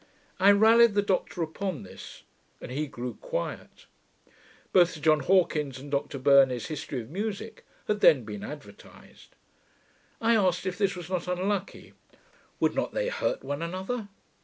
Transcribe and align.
I 0.39 0.49
rallied 0.51 0.95
the 0.95 1.03
Doctor 1.03 1.43
upon 1.43 1.83
this, 1.83 2.23
and 2.59 2.71
he 2.71 2.87
grew 2.87 3.19
quiet. 3.21 3.85
Both 4.73 4.89
Sir 4.93 4.99
John 4.99 5.19
Hawkins's 5.19 5.79
and 5.79 5.91
Dr 5.91 6.17
Burney's 6.17 6.69
History 6.69 7.01
of 7.01 7.11
Musick 7.11 7.63
had 7.87 7.99
then 7.99 8.23
been 8.25 8.43
advertised. 8.43 9.35
I 10.19 10.33
asked 10.35 10.65
if 10.65 10.79
this 10.79 10.95
was 10.95 11.11
not 11.11 11.27
unlucky: 11.27 11.93
would 12.59 12.73
not 12.73 12.93
they 12.95 13.09
hurt 13.09 13.43
one 13.43 13.61
another? 13.61 14.07